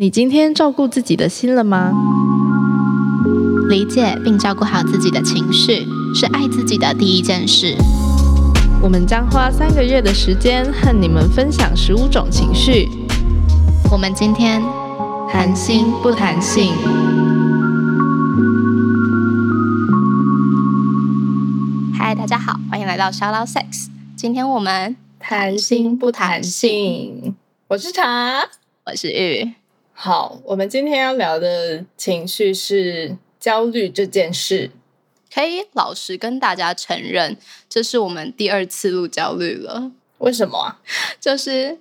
[0.00, 1.92] 你今天照顾自己的心了吗？
[3.68, 7.74] 理解并照顾好自己的情绪，是爱自己的第一件事。
[8.80, 12.88] 我们将花三个月的时间和你们分享十五种情绪。
[13.90, 14.62] 我们今天
[15.28, 16.72] 谈心不谈性。
[21.92, 23.88] 嗨，大家好，欢迎来到 Shout Out Sex。
[24.14, 27.34] 今天我们谈心不谈性，
[27.66, 28.48] 我是茶，
[28.86, 29.57] 我是玉。
[30.00, 34.70] 好，我们今天要聊的情绪是焦虑这件事。
[35.34, 37.36] 可以老实跟大家承认，
[37.68, 39.90] 这是我们第二次录焦虑了。
[40.18, 40.78] 为什么啊？
[41.18, 41.80] 就是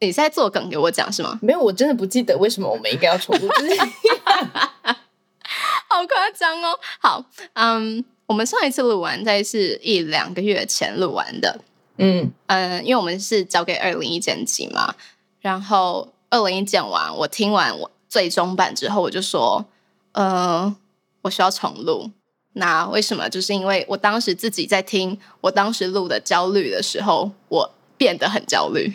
[0.00, 1.38] 你在做梗给我讲是吗？
[1.40, 3.46] 没有，我真的不记得为什么我们应该要重录。
[5.88, 6.76] 好夸张哦！
[6.98, 11.60] 好，嗯，我们上一次录完在是一两个月前录完的。
[11.98, 14.96] 嗯嗯，因为我们是交给二零一剪辑嘛，
[15.40, 16.12] 然后。
[16.30, 19.64] 二零一剪完，我听完我最终版之后，我就说，
[20.12, 20.74] 呃，
[21.22, 22.10] 我需要重录。
[22.54, 23.28] 那为什么？
[23.28, 28.92] 就是因为我当时自己在听我当时录的焦虑的时候，我变得很焦虑。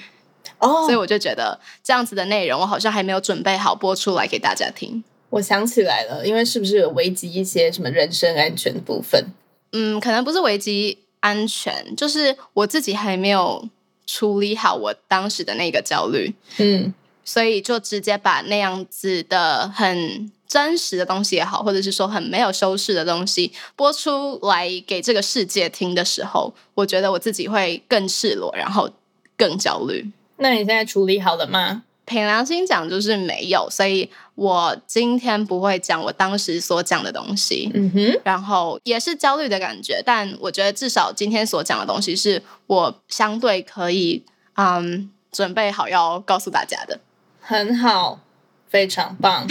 [0.59, 5.03] 哦，所以我就觉得这样子的内容，我好像还没有准备好播出来给大家听。
[5.29, 9.33] 我想起来了，因为是不是有危及一些什么人身安全的部分？
[9.71, 13.67] 嗯，可能不是危及安全，就是我自己还没有
[14.05, 16.33] 处理好我当时的那个焦虑。
[16.57, 16.93] 嗯。
[17.23, 28.89] 所以就直接把那样子的很真实的东西也好，或者是说很没有修饰的东西播出来给这个世界听的时候，我觉得我自己会更赤裸，然后
[29.35, 30.11] 更焦虑。
[30.37, 31.83] 那你现在处理好了吗？
[32.05, 33.69] 凭良心讲，就是没有。
[33.69, 37.71] 所以我今天不会讲我当时所讲的东西。
[37.73, 38.19] 嗯哼。
[38.25, 44.21] 然后也是焦虑的感觉，但我觉得至少今天所讲的东西是我相对可以
[44.55, 46.99] 嗯准备好要告诉大家的。
[47.45, 48.21] 很好，
[48.67, 49.45] 非常棒。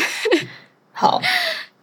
[0.92, 1.20] 好，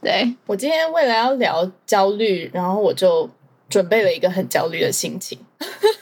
[0.01, 3.29] 对我今天为了要聊焦虑，然后我就
[3.69, 5.37] 准备了一个很焦虑的心情，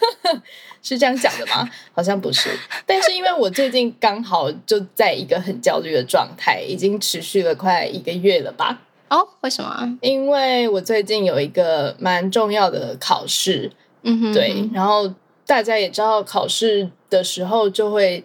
[0.81, 1.69] 是这样讲的吗？
[1.94, 2.50] 好像不是，
[2.85, 8.79] 但是因为我最近刚好就在一个很焦虑的状态，已经持续了快一个月了吧？
[9.09, 9.97] 哦，为什么？
[10.01, 13.69] 因为我最近有一个蛮重要的考试，
[14.03, 15.13] 嗯哼，对，然后
[15.46, 18.23] 大家也知道，考试的时候就会。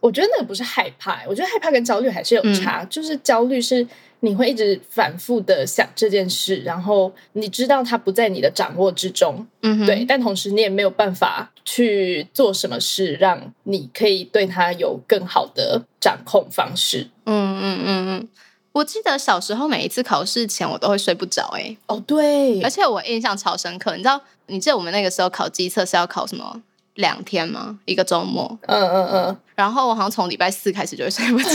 [0.00, 2.84] 我觉得那个不是害怕，我觉得害怕跟焦虑还是有差。
[2.86, 3.86] 就是焦虑是
[4.20, 10.04] 你会一直反复的想这件事，然后你知道它不在你的掌握之中，嗯，对。
[10.08, 17.08] 但同时你也没有办法去做什么事，让你可以对它有更好的掌控方式。
[17.26, 18.28] 嗯嗯嗯嗯。
[18.72, 21.50] 我记得小时候每一次考试前，我都会睡不着。
[21.56, 23.96] 哎，哦对，而且我印象超深刻。
[23.96, 26.62] 你知道，你记得我们那个时候考机测是要考什么？
[27.00, 27.78] 两天吗？
[27.84, 28.58] 一个周末。
[28.62, 29.36] 嗯嗯嗯。
[29.54, 31.48] 然后我好像从礼拜四开始就会睡不着，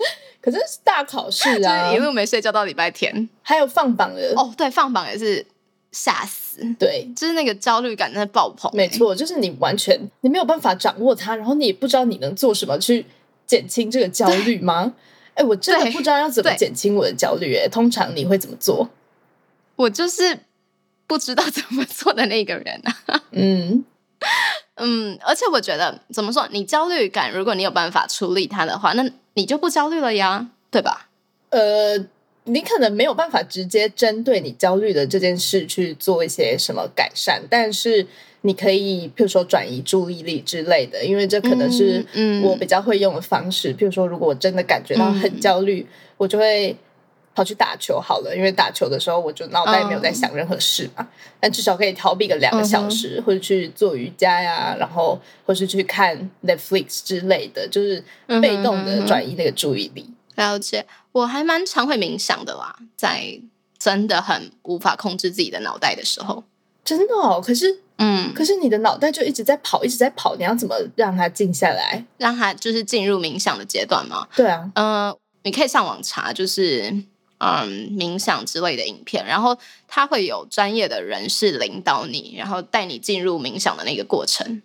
[0.40, 3.28] 可是大考试啊，一路没睡觉到礼拜天。
[3.42, 5.44] 还有放榜的哦，对，放榜也是
[5.90, 6.60] 吓死。
[6.78, 8.70] 对，就是那个焦虑感在爆棚。
[8.74, 13.04] 没错，就是你完全你没有办法掌握它，然后你也不知道你能做什么去
[13.46, 14.94] 减轻这个焦虑吗？
[15.34, 17.54] 哎，我真的不知道要怎么减轻我的焦虑。
[17.56, 18.88] 哎，通常你会怎么做？
[19.76, 20.38] 我就是
[21.06, 23.22] 不知道怎么做的那个人啊。
[23.32, 23.84] 嗯。
[24.82, 31.08] 嗯，而且我觉得怎么说，你焦虑感，如果你有办法处理它的话，那你就不焦虑了呀，对吧？
[31.50, 31.96] 呃，
[32.44, 38.06] 你可能没有办法直接针对你焦虑的这件事去做一些什么改善，但是
[38.42, 42.04] 你可以，譬如说转移注意力之类的，因为这可能是
[42.42, 43.74] 我比较会用的方式。
[43.74, 46.76] 譬如说，如果我真的感觉到很焦虑，我就会。
[47.34, 51.08] 跑去打球好了，因为打球的时候我就脑袋没有在想任何事嘛，
[51.40, 58.04] 但至少可以逃避个两个小时，或者去做瑜伽呀，然后或是去看 Netflix 之类的，就是
[58.40, 60.06] 被动的转移那个注意力。
[60.34, 63.40] 了解，我还蛮常会冥想的啦，在
[63.78, 66.44] 真的很无法控制自己的脑袋的时候，
[66.84, 67.42] 真的哦。
[67.44, 74.26] 可是，嗯，可是你的脑袋就一直在跑，一直在跑，你要怎么让它静下来，让它就是进入冥想的阶段吗？
[74.36, 77.04] 对啊，嗯，你可以上网查，就是。
[77.44, 79.58] 嗯，冥想之类的影片，然后
[79.88, 84.62] 他会有专业的人士领导你，然后带你进入冥想的那个过程。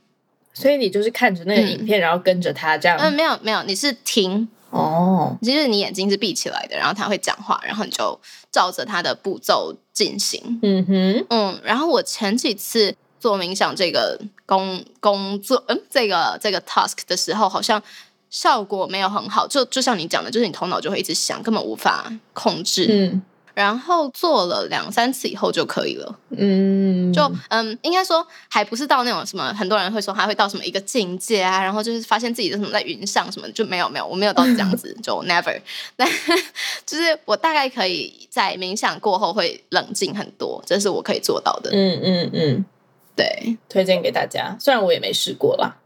[0.53, 2.95] 所以你就是看着那个影片，然后跟着他这样。
[2.99, 8.19] 嗯，没有没有，你是听哦，其实你眼睛是闭起来的，然后他会讲话，然后你就
[8.51, 10.59] 照着他的步骤进行。
[10.61, 17.81] 嗯哼，嗯，然后我前几次做冥想这个工工作，嗯，这个这个 task 的时候，好像。
[18.29, 22.87] 效果没有很好，就就像你讲的，就是你头脑就会一直想，根本无法控制。
[22.89, 23.21] 嗯，
[23.53, 26.19] 然后做了两三次以后就可以了。
[26.29, 35.59] 嗯，就嗯，应该说还不是到那种什么，很多人会说他会到什么一个境界啊，然后就是发现自己的什么在云上什么，就没有没有，我没有到这样子，就 never。
[35.95, 36.07] 但
[36.85, 41.71] 就是我大概可以在冥想过后会冷静很多，这是我可以做到的。
[41.73, 42.65] 嗯嗯嗯，
[43.15, 44.55] 对，推荐给大家。
[44.59, 45.77] 虽然我也没试过啦。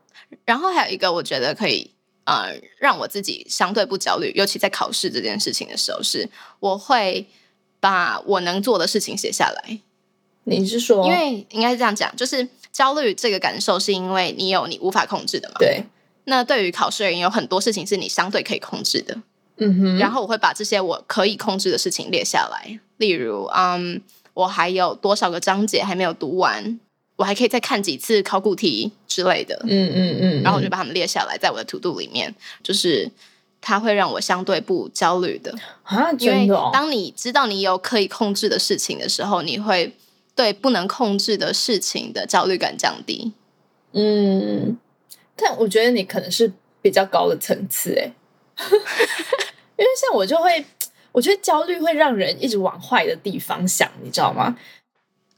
[0.44, 1.92] 然后还有一个，我觉得可以。
[2.32, 6.30] 呃，让我自己相对不焦虑，尤其在考试这件事情的时候，是
[6.62, 7.28] 我会
[7.82, 9.80] 把我能做的事情写下来。
[10.46, 15.56] 你是说，因为应该是这样讲，就是焦虑这个感受是因为你有你无法控制的嘛？
[15.60, 15.84] 对。
[16.24, 19.18] 那对于考试而言，有很多事情是你相对可以控制的。
[19.58, 19.98] 嗯哼。
[19.98, 24.02] 然后我会把这些我可以控制的事情列下来，例如，嗯，
[24.34, 26.80] 我还有多少个章节还没有读完。
[27.22, 32.34] 我还可以再看几次考古题之类的，嗯嗯嗯，然后我就把它们列下来，在我的 to do 里面，
[32.64, 33.08] 就是
[33.62, 36.70] 它会让我相对不焦虑的啊，真的。
[36.74, 39.96] 当你知道你有可以控制的事情的时候，你会
[40.34, 43.34] 对不能控制的事情的焦虑感降低。
[43.92, 44.76] 嗯，
[45.36, 46.52] 但我觉得你可能是
[46.82, 48.12] 比较高的层次哎，
[49.78, 50.66] 因为像我就会，
[51.12, 54.58] 我觉得焦虑会让人一直往坏的地方想，你知道吗？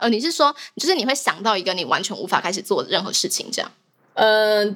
[0.04, 3.72] 呃，你是说，就是你会想到一个你完全无法开始做的任何事情，这样？
[4.16, 4.76] 嗯，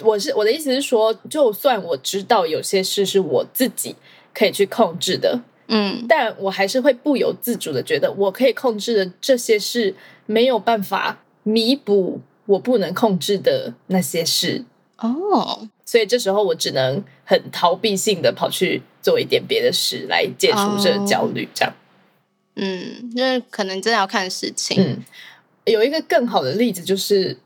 [0.00, 3.94] 我是我的意思是说，就算我知道有些事是我自己
[4.32, 5.38] 可以去控制的，
[5.68, 9.94] 嗯，但我还是会不由自主的觉得，我可以控制的这些事
[10.24, 14.64] 没有办法弥补我不能控制的那些事。
[14.96, 21.74] 哦，所以这时候我只能很逃避性的跑去做一点别的事来解除这个焦虑，这样。
[22.56, 24.82] 嗯，因为可能真的要看事情。
[24.82, 25.04] 嗯，
[25.66, 27.36] 有一个更好的例子，就是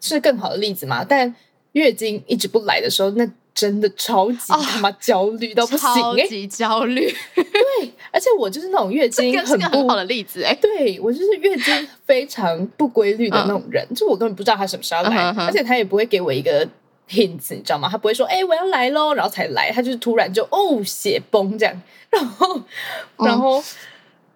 [0.00, 1.02] 是更好的例子嘛？
[1.02, 1.34] 但
[1.72, 7.12] 月经一直不来的时候，那真的超级他妈焦虑到不行，超级焦虑。
[7.34, 10.42] 对，而且我就是那种月经很不好的例子。
[10.42, 16.64] 哎，对我就是月经非常不规律的那种人，就我根本不知道他什么时候来，而且他也不会给我一个
[17.08, 17.88] hint，你知道吗？
[17.90, 22.60] 他不会说，哎，我要来喽，然后才来，他就是突然就哦，血崩这样，然后，
[23.16, 23.64] 然后。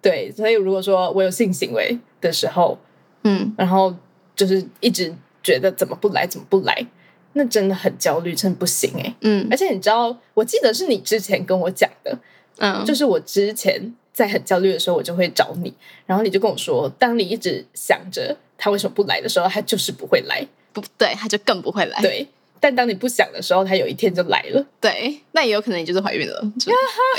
[0.03, 2.77] 对，所以如果说我有性行为的时候，
[3.23, 3.95] 嗯，然后
[4.35, 5.11] 就是一直
[5.41, 6.85] 觉得怎么不来，怎么不来，
[7.33, 12.19] 那真的很焦虑，真的不行哎，嗯，而且你知道，我记得是你之前跟我讲的，
[12.57, 15.73] 嗯，就是我之前在很焦虑的时候，我就会找你，
[16.05, 22.27] 然后你就跟我说，当你一直想着他为什么不来的时候，他就是不会来，不对，他就更不会来，对。
[22.63, 24.65] 但当你不想的时候，它有一天就来了。
[24.79, 26.41] 对，那也有可能你就是怀孕了。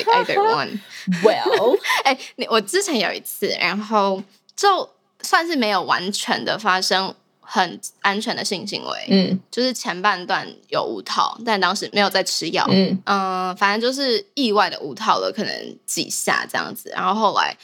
[0.06, 0.80] Either one.
[1.22, 4.22] Well， 哎，你我之前有一次，然后
[4.56, 4.88] 就
[5.20, 17.54] 算是没有完全的发生很安全的性行为，嗯，就是前半段有无套，但当时没有在吃药，嗯嗯，反正就是意外的无套了，可能几下这样子，然后后来。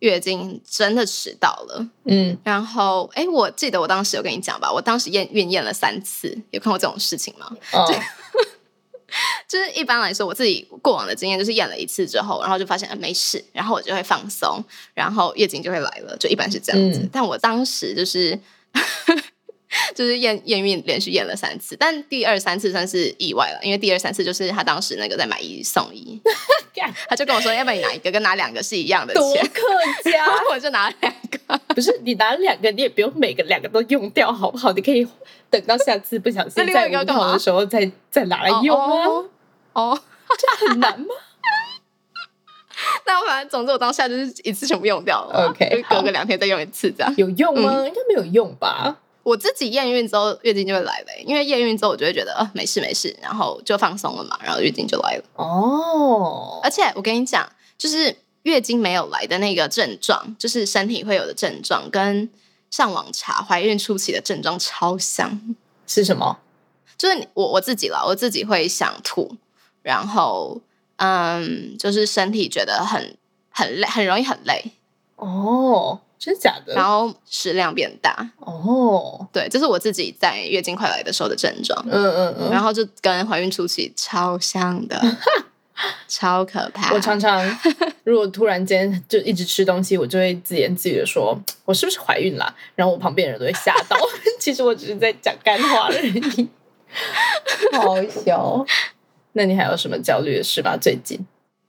[0.00, 7.50] 月经真的迟到了，嗯，然后哎，我记得我当时有跟你讲吧，我当时验孕验了三次，有看过这种事情吗？
[7.72, 7.86] 哦，
[9.48, 14.62] 就 是一般来说，我自己过往的经验就是验了一次之后，然后就发现没事，然后我就会放松，
[14.94, 17.08] 然后月经就会来了，就一般是这样子。
[17.12, 18.38] 但我当时就是。
[19.94, 26.20] 就是验验孕连续验了三次，但第二三次算是意外了，因为第二三次就是他当时那个在买一送一，
[27.08, 29.62] 他就跟我说要不要拿一个跟拿两个是一样的钱，客
[30.10, 31.60] 家， 我就拿两个。
[31.74, 34.72] 不是你拿两个，你也不用每个两个都用掉，好不好？
[34.72, 35.06] 你可以
[35.50, 39.24] 等到下次不小心再无套的时候再再拿来用啊。
[39.74, 39.98] 哦，
[40.38, 41.06] 这很难吗？
[43.06, 47.14] 那我反正总之我当下就是一次全部用掉了，OK，隔个两天再用一次这样。
[47.16, 47.86] 有用吗？
[47.86, 48.96] 应该没有用吧。
[49.26, 55.24] 我自己验孕之后月经就会来了，因为验孕之后我就会觉得呃没事没事，然后就放松了嘛，然后月经就来了。
[55.34, 57.44] 哦，而且我跟你讲，
[57.76, 62.30] 就是月经没有来的那个症状，就是身体会有的症状，跟
[62.70, 65.56] 上网查怀孕初期的症状超像。
[65.88, 66.38] 是什么？
[66.96, 69.34] 就是我我自己了，我自己会想吐，
[69.82, 70.60] 然后
[70.98, 73.16] 嗯，就是身体觉得很
[73.50, 74.70] 很累，很容易很累。
[75.16, 75.98] 哦。
[76.18, 76.74] 真的假的？
[76.74, 81.84] 然后食量变大哦，对，这是我自己在月经快来的时候的症状。
[81.90, 85.00] 嗯嗯嗯，然后就跟怀孕初期超像的，
[86.08, 86.92] 超可怕。
[86.94, 87.44] 我常常
[88.04, 93.96] 如果突然间就一直吃东西，我就会自言自语的说：“我是不是怀孕了？”然后我旁边人都会吓到。
[94.40, 96.48] 其实我只是在讲干话而已，
[97.72, 98.64] 好笑。
[99.32, 100.78] 那你还有什么焦虑的事吧？
[100.80, 101.18] 最近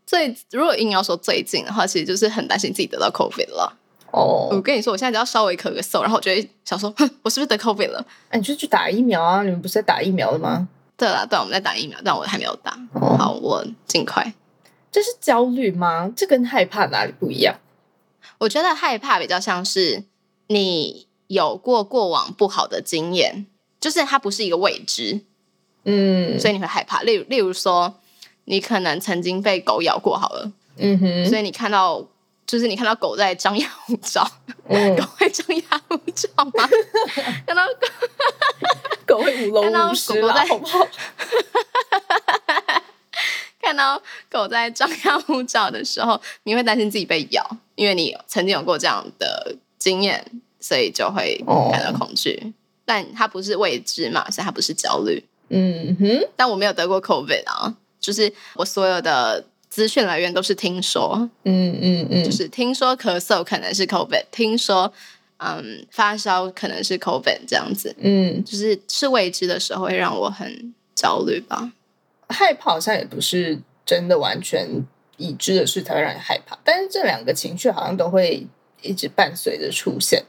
[0.06, 3.78] 最如果硬要说最近的话，其实就是很担心自己得到 COVID 了。
[4.12, 8.06] 哦，我跟你说，我现在只要稍微咳个嗽，然后我就会想说，哼，我是不是得 COVID 了？
[8.30, 9.44] 哎，你就去打疫苗啊！
[9.44, 10.68] 你们不是在打疫苗了吗？
[10.96, 12.78] 对啦，对，我们在打疫苗，但我还没有打。
[13.18, 14.34] 好，我尽快。
[14.92, 16.12] 这是焦虑吗？
[16.16, 17.60] 这跟害怕哪里不一样？
[18.40, 20.04] 我觉得害怕比较像是
[20.48, 23.46] 你有过过往不好的经验，
[23.80, 25.22] 就是它不是一个未知，
[25.84, 27.02] 嗯，所以你会害怕。
[27.04, 27.96] 例如，例如说，
[28.46, 32.04] 你可能曾经被狗咬过，好了，嗯哼，所以你看到，
[32.48, 34.24] 就是你看到狗在张牙舞爪，
[34.66, 36.70] 狗会张牙舞爪吗？
[37.46, 37.62] 看到
[39.06, 40.88] 狗会舞龙舞狮了，好不好？
[43.62, 50.26] 看到狗在张牙舞爪的时候，你会担心自己被咬，因为你曾经有过这样的经验，
[50.62, 52.54] 所以就会感到恐惧。
[52.86, 55.22] 但它不是未知嘛，所以它不是焦虑。
[55.50, 56.26] 嗯哼。
[56.38, 59.44] 但我没有得过 COVID 啊，就是我所有的
[59.78, 61.30] 资讯来源都是听说。
[61.44, 62.24] 嗯嗯嗯。
[62.24, 64.92] 就是听说咳嗽可能是 COVID，听说
[65.38, 67.96] 嗯发烧可能是 COVID 这样子。
[68.00, 71.72] 嗯，就是是未知的时候会让我很焦虑吧。
[72.30, 74.68] 害怕好像也不是真的完全
[75.18, 78.48] 已知的事才会让你害怕，但是这两个情绪好像都会
[78.82, 80.24] 一直伴随着出现。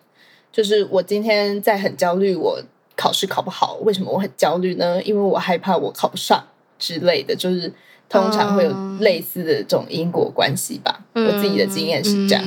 [0.53, 2.63] 就是我今天在很焦虑，我
[2.95, 5.03] 考试考不好，为什么我很焦虑呢？
[5.05, 6.47] 因为我害怕我考不上
[6.79, 7.73] 之类的，就是
[8.09, 11.05] 通常会有类似的这种因果关系吧。
[11.15, 12.45] 我自己的经验是这样。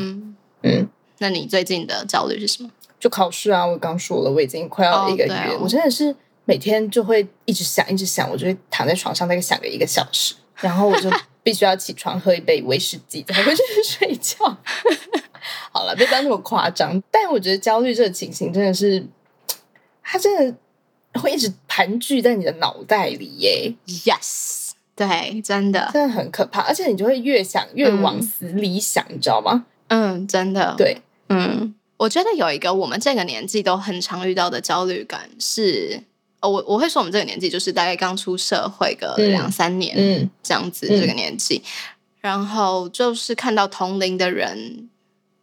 [0.63, 0.87] 嗯，
[1.19, 2.69] 那你最近的焦虑是什么？
[2.99, 3.65] 就考试啊！
[3.65, 6.15] 我刚说了，我已经快要一个月，我真的是。
[6.45, 11.09] 每天就会一直想，一直想，我就会躺在床上大概想个一个小时，然后我就
[11.43, 14.35] 必须要起床喝一杯威士忌才会去睡觉。
[15.71, 17.01] 好了，别当那么夸张。
[17.11, 19.05] 但我觉得焦虑这个情形真的是，
[20.01, 23.73] 它真的会一直盘踞在你的脑袋里耶。
[23.85, 26.61] Yes，对，真的，真的很可怕。
[26.61, 29.65] 而且你就会越想越往死里想，你知道吗？
[29.87, 30.75] 嗯，真的。
[30.77, 36.03] 对，嗯，我觉得有一个我们这个年纪都很常遇到的焦虑感是。
[36.41, 41.61] 哦，我我会说我们这个年纪就是大概刚出社会个两三年，嗯，这样子这个年纪，
[42.19, 44.89] 然后就是看到同龄的人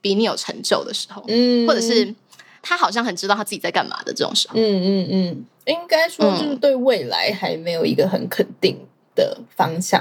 [0.01, 2.13] 比你有成就的时候，嗯，或者是
[2.61, 8.77] 他好像很知道他自己在干嘛的这种时候，嗯嗯嗯，应该说就是对未来还没有一个很肯定
[9.19, 10.01] 的方向，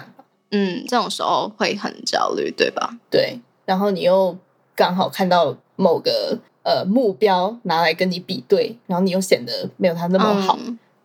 [0.51, 2.95] 嗯，这种时候会很焦虑，对吧？
[3.09, 4.37] 对，然后你又
[4.75, 10.59] 刚好看到某个呃目标拿来跟你比对，然后你又显得没有他那么好。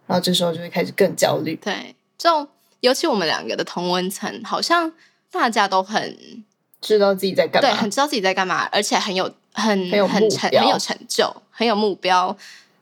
[0.07, 1.57] 然后这时候就会开始更焦虑。
[1.57, 2.47] 对，就
[2.81, 4.93] 尤其我们两个的同温层，好像
[5.31, 6.45] 大家都很
[6.83, 12.37] 知道自己在干嘛，对，很知道自己在干嘛，而且很有很很很成很有成就，很有目标，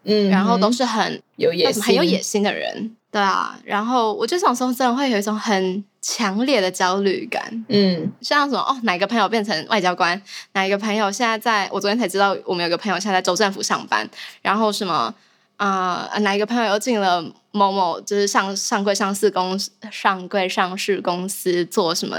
[0.04, 3.58] 嗯，然后都是很有野心、很有野心的人，对啊。
[3.64, 10.20] 然后我这种时候真的会有一种很强烈的焦虑感，嗯，像什么哦，哪个朋友变成外交官，
[10.52, 14.08] 哪一个朋友现在在我昨天才知道，我们有个朋友现在在州政府上班，
[14.42, 15.14] 然后什么。
[15.56, 22.16] 啊，哪一个朋友又进了某某，就是上上柜上市公司，上柜上市公司做什么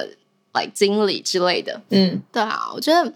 [0.54, 1.82] ，like 经理之类的。
[1.90, 3.12] 嗯，对啊，我觉得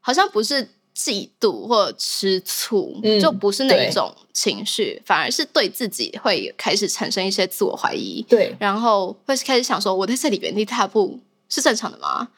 [0.00, 8.24] 好像不是嫉妒或吃醋，就不是那种情绪，反而是对自己会开始产生一些自我怀疑。
[8.28, 12.28] 对，然后会开始想说，我在这里原地踏步是正常的吗？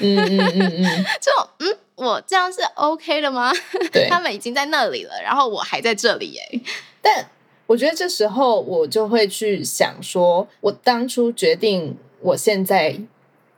[0.00, 1.76] 嗯嗯嗯嗯， 就嗯。
[1.96, 3.50] 我这样是 OK 的吗？
[3.90, 6.60] 对， 他们已经在那里了，然后我还在这里耶。
[7.00, 7.26] 但
[7.66, 13.00] 我觉得这时候我就会去想说，我当初决定我现在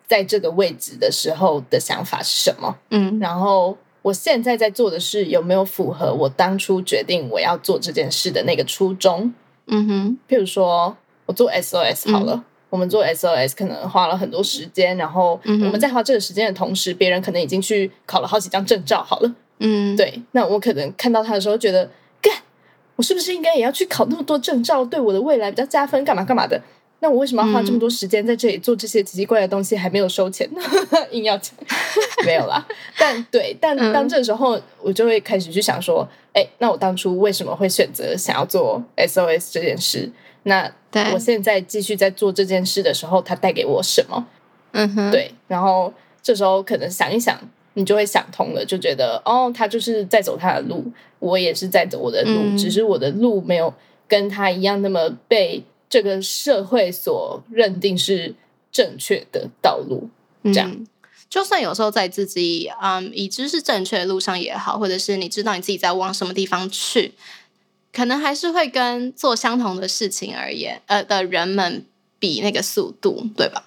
[0.07, 2.79] 在这个位置的时候的想法是什么？
[2.91, 9.33] 嗯，然后我现在在做的事有没有符合我当初决定我要做这件事的那个初衷？
[9.67, 12.45] 嗯哼，譬如说我做 SOS 好了。
[12.71, 20.23] 我们做 SOS 可能花了很多时间，然后我们在花这个时间的同时，别人可能已经去考了好几张证照，好了，嗯，对。
[20.33, 21.91] 那我可能看到他的时候，觉得，
[22.21, 22.31] 干，
[22.97, 26.61] 我是不是应该也要去考那么多证照，对我的未来比较加分，干嘛干嘛的？
[27.01, 30.61] 那我为什么要花这么多时间在这里做这些奇奇怪的东西，还没有收钱呢？
[31.13, 31.57] 硬要钱，
[32.27, 32.67] 没有啦。
[32.99, 40.11] 但对，但当这时候，我就会开始去想说，哎，那我当初为什么会选择想要做 SOS 这件事？
[40.45, 40.71] 那
[41.13, 44.27] 我现在继续在做这件事的时候，它带给我什么？
[44.73, 45.31] 嗯哼，对。
[45.47, 47.39] 然后这时候可能想一想，
[47.75, 50.85] 你就会想通了，就觉得哦，他就是在走他的路，
[51.21, 53.73] 我也是在走我的路，只是我的路没有
[54.09, 58.35] 跟他一样那么被这个社会所认定是
[58.71, 60.09] 正确的道路。
[60.45, 60.87] 这样，
[61.29, 67.15] 就算有时候在自己嗯已知是正确的路上也好，或者是你知道你自己在往什么地方去。
[67.93, 71.85] 可能还是会跟做相同的事情而言，呃的人们
[72.19, 73.65] 比那个速度，对吧？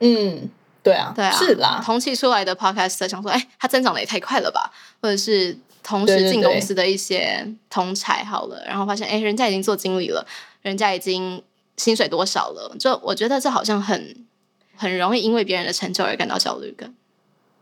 [0.00, 0.50] 嗯，
[0.82, 1.80] 对啊，对啊，是啦。
[1.82, 4.70] 同期出来的 podcast 想说，哎，它增长的也太快了吧？
[5.00, 10.26] 或者是同时进公司的一些同才好了，然后发现，哎，人家已经做经理了，
[10.66, 11.40] 人家已经
[11.76, 12.74] 薪水多少了？
[12.76, 14.26] 就我觉得这好像很
[14.74, 16.92] 很容易因为别人的成就而感到焦虑感，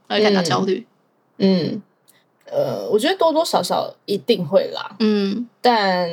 [0.08, 0.86] 而感到焦虑。
[1.36, 1.82] 嗯，
[2.46, 4.96] 呃，我觉得多多少少一定会啦。
[5.00, 6.08] 嗯，但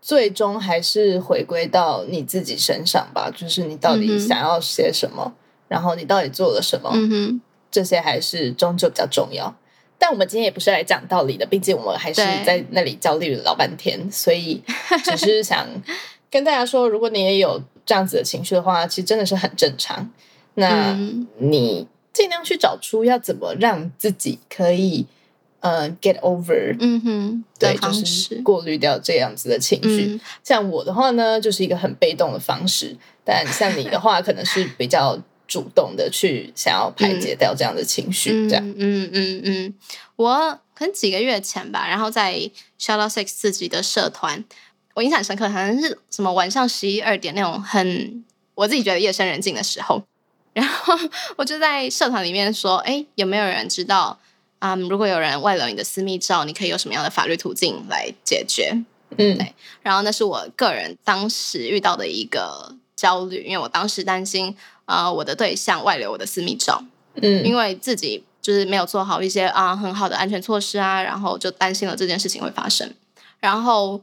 [0.00, 5.32] 最终还是回归到你自己身上吧，就是你到底想要些什么，
[5.68, 6.90] 然后你到底做了什么，
[7.70, 9.54] 这些还是终究比较重要。
[9.96, 14.60] 但我们今天也不是来讲道理的，毕竟我们还是在那里焦虑了老半天，所以
[15.04, 15.64] 只是想
[16.32, 20.10] 跟大家说，如果你也有这样子的情绪的话，其实真的是很正常。
[20.54, 20.98] 那
[21.38, 25.06] 你尽量去找出要怎么让自己可以
[25.60, 30.18] 呃 get over，嗯哼，对，就是过滤掉这样子的情绪。
[30.42, 35.20] 像我的话呢，就是一个很被动的方式，但像你的话，可能是比较。
[35.48, 39.74] 主动的去想要排解掉这样的情绪，这样，嗯嗯嗯，
[40.16, 44.42] 我可能几个月前吧，然后在 Shadow Six 自己的社团，
[44.94, 50.02] 我印象深刻，好像是什么晚上十一二点那种很我自己觉得夜深人静的时候，
[50.52, 50.94] 然后
[51.36, 54.18] 我就在社团里面说，哎，有没有人知道
[54.60, 54.78] 嗯？
[54.88, 58.84] 如果有人外流你的私密照，你可以有什么样的法律途径来解决？
[59.16, 59.54] 嗯，对。
[59.82, 64.56] 然后那是我个人当时遇到的一个焦虑，因为我当时担心。
[64.84, 66.82] 啊，我的对象外流我的私密照，
[67.14, 72.92] 嗯，因为自己就是没有做好一些啊很好的安全措施啊，然后就担心了这件事情会发生。
[73.38, 74.02] 然后，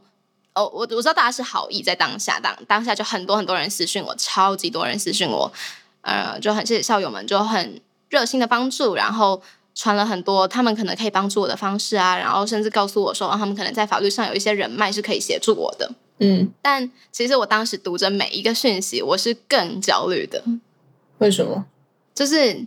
[0.54, 5.52] 哦，我我知道大家是好意，在当下当当下就很多很多人私讯我，超级多人私讯我，
[6.00, 9.40] 呃，就很谢谢校友们就很热心的帮助，然后
[9.74, 20.42] 传了很多他们可能可以帮助我的方式啊，然后甚至告诉我说，他们可能在法律上有一些人脉是可以协助我的，嗯，但其实我当时读着每一个讯息，我是更焦虑的。
[21.18, 21.64] 为什么？
[22.12, 22.66] 就是，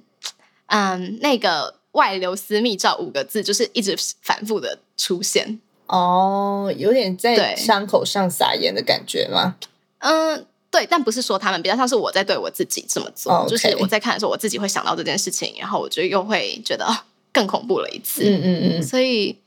[0.67, 5.59] 嗯，那个外流私密照五个字，就是一直反复的出现。
[5.87, 9.55] 哦，有点在伤口上撒盐的感觉吗？
[9.99, 13.45] 嗯，对，但不是说他们，比较像是我在对我自己这么做。
[13.47, 16.85] 就是我在看的时候，我自己会想到这件事情，然后我就又会觉得
[17.31, 18.23] 更恐怖了一次。
[18.23, 18.83] 嗯嗯嗯。
[18.83, 19.37] 所以，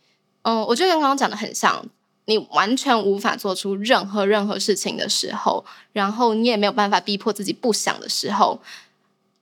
[0.42, 1.84] 嗯，我觉得跟刚刚讲的很像，
[2.26, 8.60] 你完全无法做出任何任何事情的时候，然后你也没有办法逼迫自己不想的时候。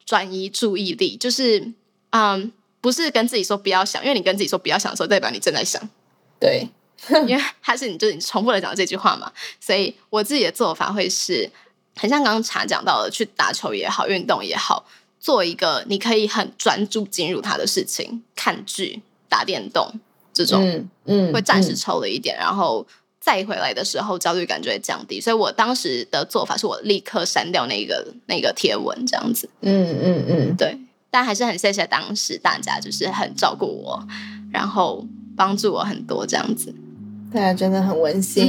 [0.07, 1.73] 转移注意力，就是
[2.11, 5.81] 嗯，不是跟自己说不要想，因为你跟自己说不要想的时候，代表你正在想。
[6.39, 6.69] 对，
[7.29, 9.31] 因为还是你就是你重复的讲这句话嘛，
[9.61, 11.51] 所以我自己的做法会是
[11.97, 14.87] 很像刚刚茶讲到的，去打球也好，运动也好，
[15.21, 20.01] 做一个你可以很专注进入它的事情，看剧、打电动
[20.33, 22.87] 这种，嗯，嗯会暂时抽了一点，然后。
[23.21, 25.19] 再回来的时候，焦虑感就会降低。
[25.19, 29.49] 所以我当时的做法是我立刻删掉那个那个贴文，这样子。
[29.63, 30.79] 嗯嗯嗯，对。
[31.11, 34.07] 但还是很谢谢当时大家，就是很照顾我，
[34.53, 36.75] 然后帮助我很多这样子。
[37.35, 38.49] 大家真的很温馨。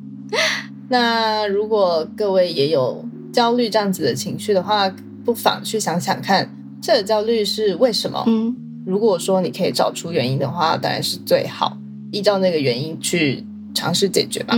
[0.90, 4.92] 那如果各位也有焦虑这样子的情绪的话，
[5.24, 8.24] 不妨去想想看，这个焦虑是为什么？
[8.26, 11.76] 嗯，如果说你可以找出原因的话，当然是最好，
[12.10, 13.44] 依照那个原因去。
[13.74, 14.56] 尝试解决吧，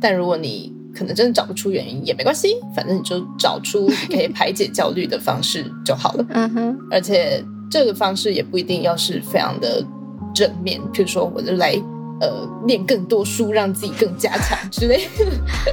[0.00, 6.24] 但如果你可能真的找不出原因也没关系，反正你就找出可以排解焦虑的方式就好了。
[6.30, 9.84] 嗯哼，而且这个方式也不一定要是非常的
[10.32, 11.74] 正面，譬如说我就来
[12.22, 15.08] 呃念更多书，让自己更加强之类。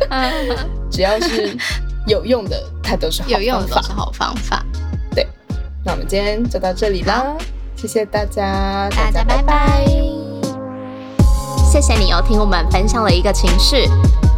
[0.90, 1.56] 只要是
[2.08, 4.66] 有用的，它都是好有用的是好方法。
[5.14, 5.28] 对，
[5.86, 7.38] 那我们今天就到这里啦，
[7.76, 9.86] 谢谢大家，大家拜拜。
[11.72, 13.88] 谢谢你哦，听我们分享了一个情绪。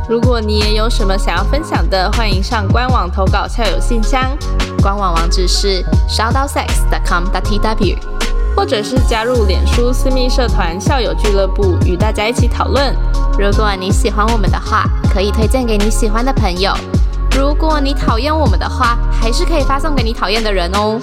[0.09, 4.37] 如果你也有什么想要分享的，欢迎上官网投稿校友信箱，
[4.81, 7.95] 官网网址是 shoutsex.com.tw，
[8.55, 12.95] 或者是加入脸书私密社团校友俱乐部，与大家一起讨论。
[13.39, 16.73] 如果你喜欢我们的话，可以推荐给你喜欢的朋友；
[17.35, 20.99] 如果你讨厌我们的话，还是可以发送给你讨厌的人哦。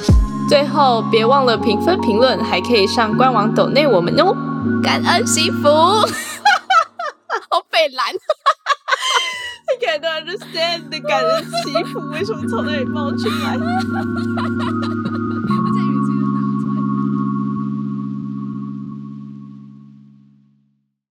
[0.49, 4.35] 最后，别忘了评分评论，还可以上官网抖内我们哦。
[4.83, 5.69] 感恩惜福，
[7.51, 8.07] 好北蓝，
[9.69, 13.57] I can't understand 的感恩惜福为什么从那里冒出来？